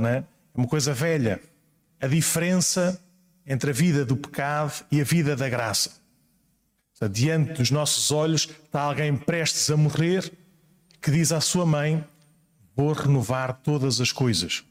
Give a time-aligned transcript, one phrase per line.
[0.00, 0.24] né?
[0.54, 1.40] é uma coisa velha.
[2.00, 3.00] A diferença
[3.46, 5.92] entre a vida do pecado e a vida da graça.
[7.10, 10.32] Diante dos nossos olhos está alguém prestes a morrer
[11.00, 12.02] que diz à sua mãe:
[12.74, 14.64] Vou renovar todas as coisas.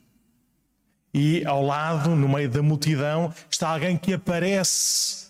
[1.14, 5.26] E ao lado, no meio da multidão, está alguém que aparece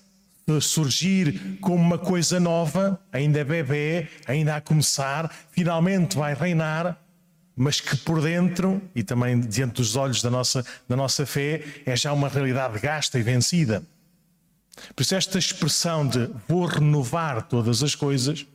[0.61, 6.97] surgir como uma coisa nova, ainda é bebê, ainda a começar, finalmente vai reinar,
[7.55, 11.95] mas que por dentro e também diante dos olhos da nossa, da nossa fé é
[11.95, 13.83] já uma realidade gasta e vencida.
[14.93, 18.45] Por isso, esta expressão de vou renovar todas as coisas,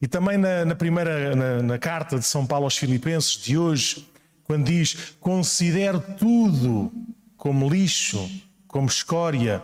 [0.00, 4.08] e também na, na primeira na, na carta de São Paulo aos Filipenses de hoje,
[4.44, 6.90] quando diz considero tudo
[7.36, 8.30] como lixo,
[8.66, 9.62] como escória,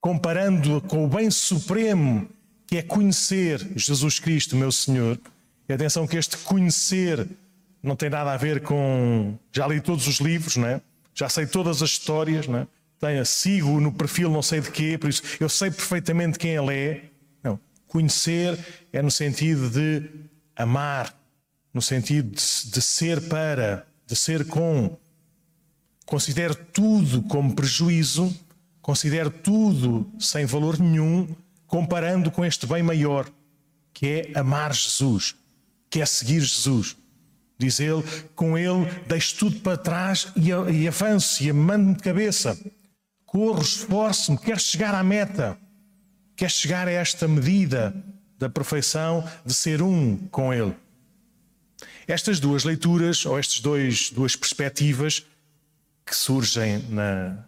[0.00, 2.28] comparando com o bem supremo
[2.66, 5.18] que é conhecer Jesus Cristo, meu Senhor.
[5.68, 7.26] E atenção que este conhecer
[7.82, 9.36] não tem nada a ver com.
[9.52, 10.80] Já li todos os livros, é?
[11.18, 12.66] já sei todas as histórias, é?
[13.00, 16.72] Tenho, sigo no perfil não sei de quê, por isso eu sei perfeitamente quem ele
[16.72, 17.04] é.
[17.42, 17.58] Não.
[17.88, 18.56] Conhecer
[18.92, 20.08] é no sentido de
[20.54, 21.12] amar,
[21.74, 24.96] no sentido de, de ser para, de ser com.
[26.06, 28.34] Considero tudo como prejuízo,
[28.80, 31.28] considero tudo sem valor nenhum,
[31.66, 33.28] comparando com este bem maior,
[33.92, 35.34] que é amar Jesus,
[35.90, 36.96] que é seguir Jesus.
[37.58, 38.04] Diz ele,
[38.36, 42.56] com ele deixo tudo para trás e, avanço e mando-me de cabeça.
[43.26, 45.58] Corro, esforço-me, quero chegar à meta.
[46.36, 47.92] Quero chegar a esta medida
[48.38, 50.74] da perfeição de ser um com ele.
[52.06, 55.26] Estas duas leituras, ou estas dois, duas perspectivas
[56.06, 57.44] que surgem na,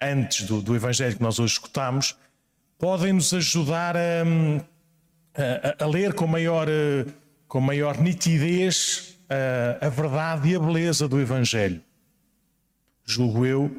[0.00, 2.16] antes do, do Evangelho que nós hoje escutamos,
[2.76, 4.24] podem nos ajudar a,
[5.80, 6.66] a, a ler com maior,
[7.52, 11.82] com maior nitidez a, a verdade e a beleza do Evangelho.
[13.04, 13.70] Julgo eu,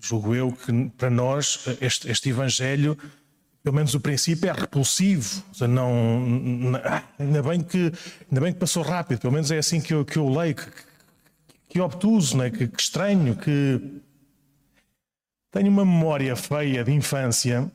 [0.00, 2.96] julgo eu que para nós este, este Evangelho,
[3.62, 5.44] pelo menos o princípio, é repulsivo.
[5.68, 6.80] Não, não,
[7.18, 7.92] ainda, bem que,
[8.30, 10.66] ainda bem que passou rápido, pelo menos é assim que eu, que eu leio, que,
[11.68, 12.48] que obtuso, né?
[12.48, 14.00] que, que estranho, que
[15.50, 17.70] tenho uma memória feia de infância.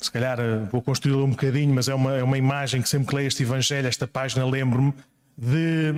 [0.00, 3.08] Se calhar eh, vou construí-la um bocadinho, mas é uma, é uma imagem que sempre
[3.08, 4.94] que leio este Evangelho, esta página, lembro-me
[5.36, 5.94] de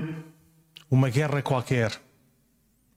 [0.90, 1.92] uma guerra qualquer.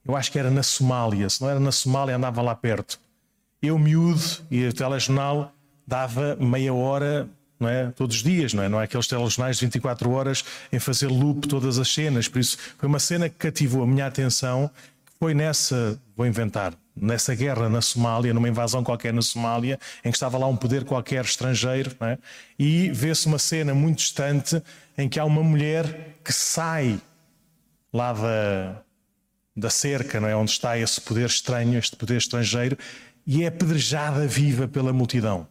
[0.04, 1.28] Eu acho que era na Somália.
[1.30, 2.98] Se não era na Somália, andava lá perto.
[3.62, 4.20] Eu, miúdo,
[4.50, 5.52] e o telejornal
[5.86, 7.28] dava meia hora
[7.58, 7.90] não é?
[7.92, 8.68] todos os dias, não é?
[8.68, 12.28] Não é aqueles telejornais de 24 horas em fazer loop todas as cenas.
[12.28, 14.70] Por isso, foi uma cena que cativou a minha atenção.
[15.24, 20.16] Foi nessa, vou inventar, nessa guerra na Somália, numa invasão qualquer na Somália, em que
[20.18, 22.18] estava lá um poder qualquer estrangeiro, é?
[22.58, 24.62] e vê-se uma cena muito distante
[24.98, 27.00] em que há uma mulher que sai
[27.90, 28.82] lá da,
[29.56, 30.36] da cerca, não é?
[30.36, 32.76] onde está esse poder estranho, este poder estrangeiro,
[33.26, 35.48] e é apedrejada viva pela multidão.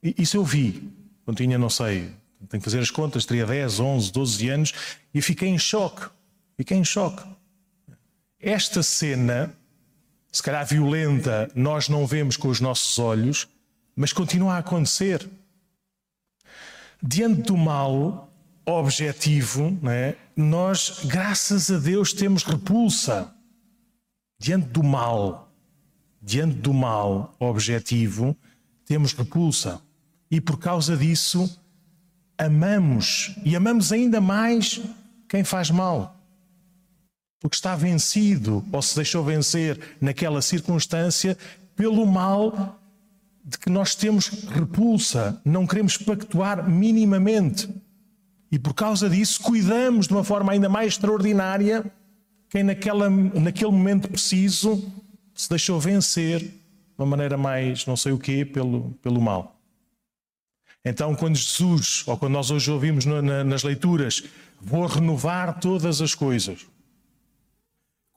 [0.00, 0.88] E, isso eu vi,
[1.24, 2.12] quando tinha, não sei,
[2.48, 4.72] tenho que fazer as contas, teria 10, 11, 12 anos,
[5.12, 6.08] e fiquei em choque.
[6.56, 7.37] Fiquei em choque.
[8.40, 9.52] Esta cena,
[10.30, 13.48] se calhar violenta, nós não vemos com os nossos olhos,
[13.96, 15.28] mas continua a acontecer.
[17.02, 18.32] Diante do mal,
[18.64, 20.14] objetivo, é?
[20.36, 23.34] nós, graças a Deus, temos repulsa
[24.38, 25.52] diante do mal.
[26.20, 28.36] Diante do mal objetivo,
[28.84, 29.80] temos repulsa.
[30.30, 31.60] E por causa disso,
[32.36, 33.34] amamos.
[33.44, 34.80] E amamos ainda mais
[35.28, 36.17] quem faz mal.
[37.40, 41.36] Porque está vencido ou se deixou vencer naquela circunstância
[41.76, 42.78] pelo mal
[43.44, 47.68] de que nós temos repulsa, não queremos pactuar minimamente.
[48.50, 51.90] E por causa disso, cuidamos de uma forma ainda mais extraordinária
[52.50, 54.90] quem naquela, naquele momento preciso
[55.34, 56.50] se deixou vencer de
[56.98, 59.56] uma maneira mais não sei o quê pelo, pelo mal.
[60.84, 64.24] Então, quando Jesus, ou quando nós hoje ouvimos na, nas leituras,
[64.60, 66.66] vou renovar todas as coisas,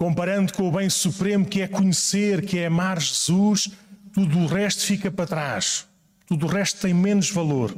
[0.01, 3.69] comparando com o bem supremo que é conhecer, que é amar Jesus,
[4.11, 5.85] tudo o resto fica para trás,
[6.25, 7.77] tudo o resto tem menos valor.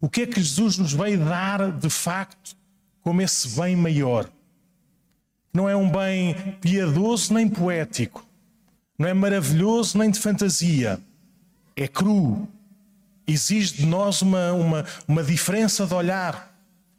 [0.00, 2.56] O que é que Jesus nos veio dar de facto
[3.02, 4.28] como esse bem maior?
[5.54, 8.26] Não é um bem piedoso nem poético,
[8.98, 10.98] não é maravilhoso nem de fantasia,
[11.76, 12.48] é cru,
[13.28, 16.52] exige de nós uma, uma, uma diferença de olhar,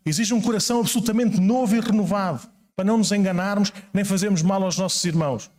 [0.06, 4.78] exige um coração absolutamente novo e renovado, para não nos enganarmos nem fazermos mal aos
[4.78, 5.50] nossos irmãos.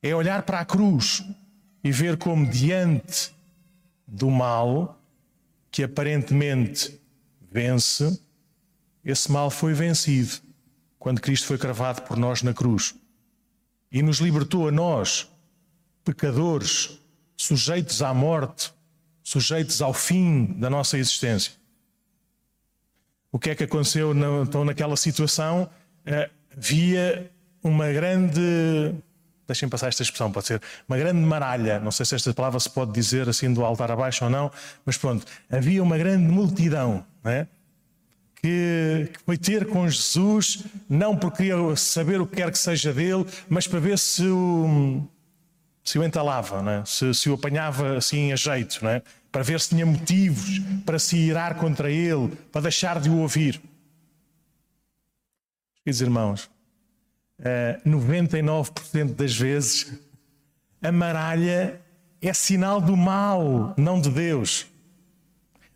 [0.00, 1.24] É olhar para a cruz
[1.82, 3.34] e ver como diante
[4.06, 5.02] do mal
[5.68, 7.00] que aparentemente
[7.50, 8.22] vence,
[9.04, 10.34] esse mal foi vencido
[10.96, 12.94] quando Cristo foi cravado por nós na cruz
[13.90, 15.28] e nos libertou a nós,
[16.04, 17.00] pecadores,
[17.36, 18.72] sujeitos à morte,
[19.24, 21.52] sujeitos ao fim da nossa existência.
[23.32, 24.14] O que é que aconteceu
[24.44, 25.68] então naquela situação?
[26.06, 27.30] Eh, havia
[27.62, 28.94] uma grande
[29.46, 32.70] deixem passar esta expressão, pode ser uma grande maralha, não sei se esta palavra se
[32.70, 34.50] pode dizer assim do altar abaixo ou não,
[34.84, 37.46] mas pronto, havia uma grande multidão é?
[38.36, 42.92] que, que, foi ter com Jesus, não porque queria saber o que quer que seja
[42.92, 45.02] dele, mas para ver se o,
[45.84, 46.84] se o entalava, é?
[46.84, 49.02] se, se o apanhava assim a jeito, é?
[49.30, 53.60] para ver se tinha motivos para se irar contra ele, para deixar de o ouvir.
[55.84, 56.50] Queridos irmãos,
[57.84, 59.92] 99% eh, das vezes,
[60.80, 61.80] a maralha
[62.20, 64.66] é sinal do mal, não de Deus.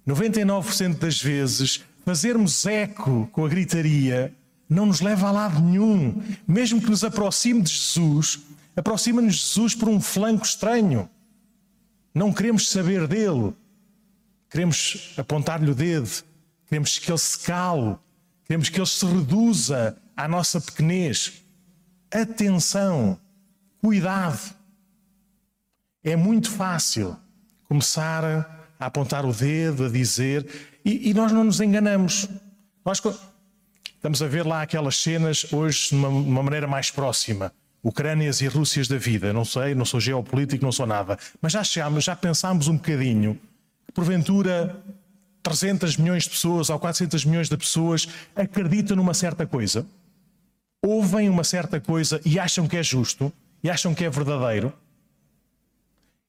[0.07, 4.33] 99% das vezes, fazermos eco com a gritaria
[4.69, 6.23] não nos leva a lado nenhum.
[6.47, 8.41] Mesmo que nos aproxime de Jesus,
[8.77, 11.11] aproxima-nos de Jesus por um flanco estranho.
[12.15, 13.53] Não queremos saber dele.
[14.49, 16.09] Queremos apontar-lhe o dedo.
[16.69, 17.97] Queremos que ele se cale.
[18.47, 21.43] Queremos que ele se reduza à nossa pequenez
[22.11, 23.19] atenção,
[23.81, 24.55] cuidado.
[26.03, 27.17] É muito fácil
[27.65, 28.25] começar
[28.79, 30.47] a apontar o dedo, a dizer,
[30.85, 32.29] e, e nós não nos enganamos.
[32.85, 33.03] Nós
[33.97, 37.53] estamos a ver lá aquelas cenas hoje de uma, uma maneira mais próxima.
[37.83, 39.33] Ucrânias e Rússias da vida.
[39.33, 41.19] Não sei, não sou geopolítico, não sou nada.
[41.43, 43.39] Mas já chegámos, já pensámos um bocadinho
[43.97, 44.77] porventura
[45.49, 49.87] 300 milhões de pessoas ou 400 milhões de pessoas acreditam numa certa coisa
[50.87, 53.33] ouvem uma certa coisa e acham que é justo,
[53.63, 54.73] e acham que é verdadeiro.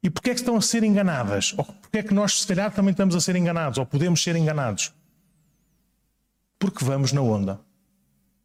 [0.01, 1.53] E porquê é que estão a ser enganadas?
[1.57, 4.35] Ou porquê é que nós, se calhar, também estamos a ser enganados, ou podemos ser
[4.35, 4.93] enganados?
[6.57, 7.59] Porque vamos na onda.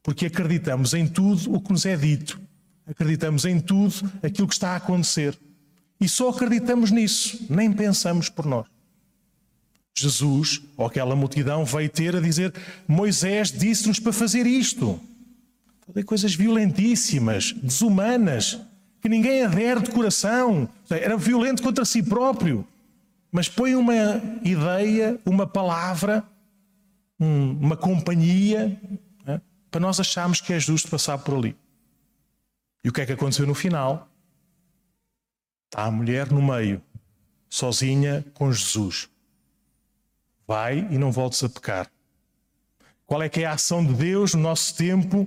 [0.02, 2.40] Porque acreditamos em tudo o que nos é dito.
[2.86, 5.38] Acreditamos em tudo aquilo que está a acontecer.
[6.00, 8.66] E só acreditamos nisso, nem pensamos por nós.
[9.94, 12.52] Jesus, ou aquela multidão, veio ter a dizer:
[12.88, 15.00] Moisés disse-nos para fazer isto.
[15.86, 18.58] Falei coisas violentíssimas, desumanas,
[19.00, 20.68] que ninguém adere de coração.
[20.88, 22.66] Era violento contra si próprio.
[23.30, 26.24] Mas põe uma ideia, uma palavra,
[27.18, 28.78] uma companhia,
[29.24, 29.40] né,
[29.70, 31.56] para nós acharmos que é justo passar por ali.
[32.84, 34.08] E o que é que aconteceu no final?
[35.66, 36.82] Está a mulher no meio,
[37.48, 39.08] sozinha com Jesus.
[40.52, 41.90] Vai e não voltes a pecar.
[43.06, 45.26] Qual é que é a ação de Deus no nosso tempo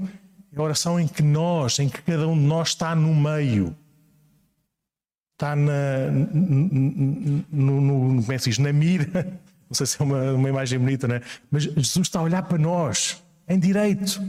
[0.53, 3.75] é a oração em que nós, em que cada um de nós está no meio.
[5.33, 6.11] Está na,
[7.51, 8.59] no, no, como é que diz?
[8.59, 9.39] na mira.
[9.67, 11.21] Não sei se é uma, uma imagem bonita, não é?
[11.49, 14.23] Mas Jesus está a olhar para nós, em direito,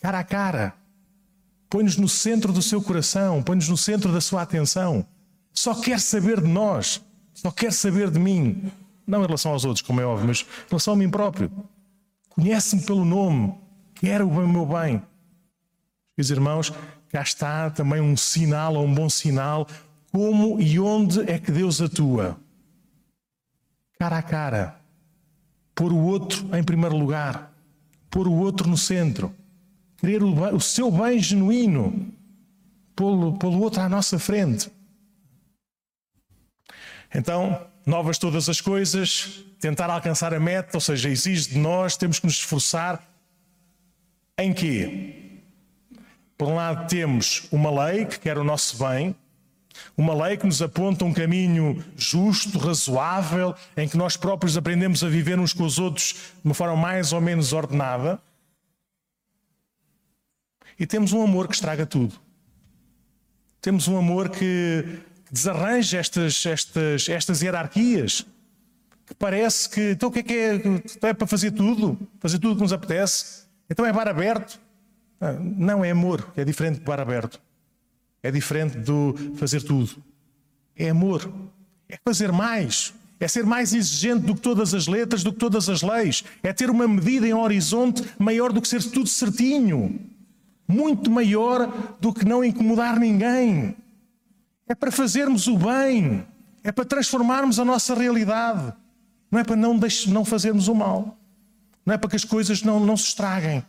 [0.00, 0.72] cara a cara.
[1.68, 5.04] Põe-nos no centro do seu coração, põe-nos no centro da sua atenção.
[5.52, 7.02] Só quer saber de nós,
[7.34, 8.70] só quer saber de mim.
[9.08, 11.50] Não em relação aos outros, como é óbvio, mas em relação a mim próprio.
[12.28, 13.54] Conhece-me pelo nome,
[13.94, 15.02] quer o meu bem.
[16.14, 16.70] Meus irmãos,
[17.08, 19.66] cá está também um sinal, um bom sinal,
[20.12, 22.38] como e onde é que Deus atua.
[23.98, 24.78] Cara a cara.
[25.74, 27.52] Pôr o outro em primeiro lugar.
[28.10, 29.34] Pôr o outro no centro.
[29.96, 32.12] Querer o, o seu bem genuíno.
[32.94, 34.70] Pô-lo pô outro à nossa frente.
[37.14, 42.18] Então, novas todas as coisas, tentar alcançar a meta, ou seja, exige de nós, temos
[42.18, 43.02] que nos esforçar
[44.36, 45.40] em que,
[46.36, 49.16] por um lado, temos uma lei que quer o nosso bem,
[49.96, 55.08] uma lei que nos aponta um caminho justo, razoável, em que nós próprios aprendemos a
[55.08, 58.20] viver uns com os outros de uma forma mais ou menos ordenada.
[60.78, 62.14] E temos um amor que estraga tudo.
[63.60, 65.00] Temos um amor que
[65.30, 68.26] desarranja estas, estas, estas hierarquias.
[69.06, 70.54] Que parece que, então o que é que é?
[70.54, 71.98] Então é para fazer tudo?
[72.20, 73.44] Fazer tudo que nos apetece?
[73.70, 74.60] Então é bar aberto?
[75.20, 77.40] Ah, não, é amor, é diferente de bar aberto.
[78.22, 80.02] É diferente do fazer tudo.
[80.76, 81.30] É amor.
[81.88, 82.92] É fazer mais.
[83.20, 86.22] É ser mais exigente do que todas as letras, do que todas as leis.
[86.42, 89.98] É ter uma medida em horizonte maior do que ser tudo certinho.
[90.66, 93.74] Muito maior do que não incomodar ninguém.
[94.68, 96.26] É para fazermos o bem.
[96.62, 98.72] É para transformarmos a nossa realidade.
[99.30, 101.16] Não é para não, não fazermos o mal.
[101.84, 103.64] Não é para que as coisas não, não se estraguem.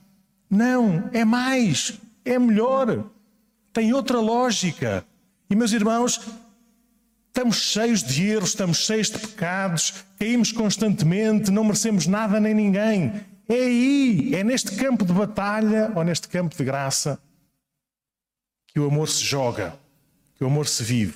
[0.50, 1.94] Não, é mais,
[2.25, 3.06] é melhor.
[3.72, 5.06] Tem outra lógica.
[5.50, 6.20] E, meus irmãos,
[7.27, 13.13] estamos cheios de erros, estamos cheios de pecados, caímos constantemente, não merecemos nada nem ninguém.
[13.48, 17.20] É aí, é neste campo de batalha ou neste campo de graça
[18.68, 19.74] que o amor se joga,
[20.39, 21.15] que o amor se vive.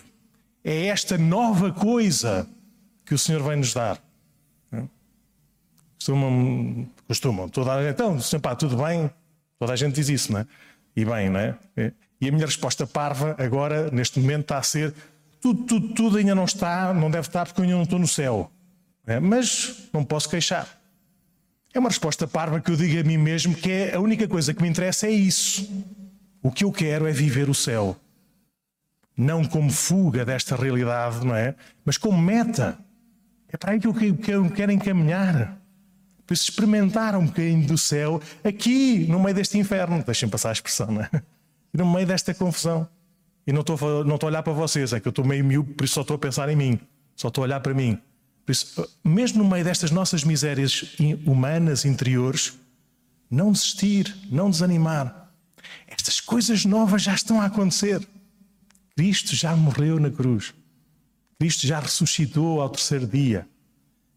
[0.64, 2.46] É esta nova coisa
[3.06, 3.98] que o Senhor vai nos dar.
[5.96, 9.10] Costumam, costumam toda a, então, pá, tudo bem,
[9.58, 10.48] toda a gente diz isso, não é?
[10.94, 11.58] E bem, não é?
[12.20, 14.94] E a minha resposta parva agora, neste momento, está a ser
[15.40, 18.08] tudo, tudo, tudo ainda não está, não deve estar porque eu ainda não estou no
[18.08, 18.52] céu.
[19.08, 19.22] É?
[19.22, 20.68] Mas não posso queixar.
[21.74, 24.54] É uma resposta parva que eu digo a mim mesmo que é a única coisa
[24.54, 25.70] que me interessa é isso.
[26.42, 27.98] O que eu quero é viver o céu.
[29.16, 31.56] Não como fuga desta realidade, não é?
[31.86, 32.78] Mas como meta.
[33.48, 35.58] É para aí que eu quero encaminhar.
[36.26, 40.04] Por isso, experimentar um bocadinho do céu aqui, no meio deste inferno.
[40.04, 41.10] Deixem passar a expressão, não é?
[41.72, 42.88] No meio desta confusão.
[43.46, 45.74] E não estou, não estou a olhar para vocês, é que eu estou meio miúdo,
[45.74, 46.80] por isso só estou a pensar em mim.
[47.16, 48.00] Só estou a olhar para mim.
[48.46, 52.58] Por isso, mesmo no meio destas nossas misérias humanas interiores,
[53.30, 55.30] não desistir, não desanimar.
[55.88, 58.08] Estas coisas novas já estão a acontecer.
[58.96, 60.54] Cristo já morreu na cruz.
[61.40, 63.48] Cristo já ressuscitou ao terceiro dia.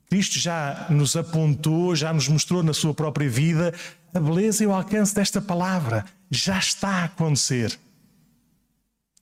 [0.09, 3.75] Cristo já nos apontou, já nos mostrou na sua própria vida
[4.15, 6.05] a beleza e o alcance desta palavra.
[6.31, 7.79] Já está a acontecer.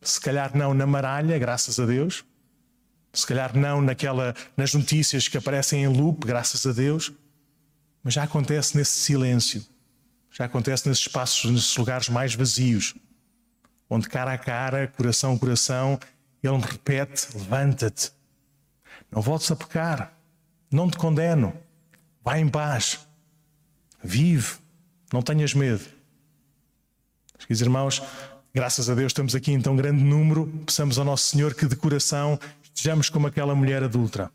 [0.03, 2.25] Se calhar não na maralha, graças a Deus.
[3.13, 7.13] Se calhar não naquela, nas notícias que aparecem em loop, graças a Deus.
[8.03, 9.65] Mas já acontece nesse silêncio.
[10.31, 12.95] Já acontece nesses espaços, nesses lugares mais vazios.
[13.88, 15.99] Onde cara a cara, coração a coração,
[16.43, 18.12] Ele me repete: levanta-te.
[19.11, 20.12] Não voltes a pecar.
[20.71, 21.53] Não te condeno.
[22.23, 23.07] Vai em paz.
[24.03, 24.57] Vive.
[25.12, 25.85] Não tenhas medo.
[27.38, 28.03] Queridos irmãos,
[28.57, 30.47] Graças a Deus estamos aqui em tão grande número.
[30.64, 34.31] Peçamos ao Nosso Senhor que de coração estejamos como aquela mulher adulta.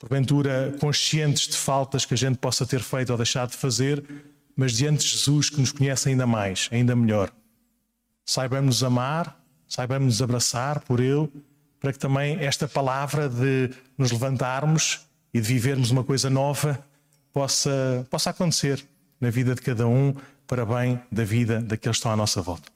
[0.00, 4.04] Porventura, conscientes de faltas que a gente possa ter feito ou deixado de fazer,
[4.56, 7.32] mas diante de Jesus que nos conhece ainda mais, ainda melhor.
[8.24, 9.38] Saibamos amar,
[9.68, 11.30] saibamos abraçar por Ele,
[11.80, 16.82] para que também esta palavra de nos levantarmos e de vivermos uma coisa nova
[17.32, 18.82] possa, possa acontecer
[19.20, 20.14] na vida de cada um,
[20.46, 22.73] para bem da vida daqueles que estão à nossa volta.